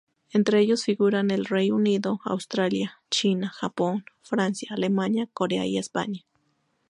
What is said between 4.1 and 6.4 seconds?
Francia, Alemania, Corea y España.